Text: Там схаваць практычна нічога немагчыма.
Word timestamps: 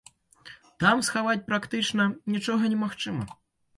Там 0.83 1.03
схаваць 1.09 1.45
практычна 1.51 2.09
нічога 2.37 2.63
немагчыма. 2.73 3.23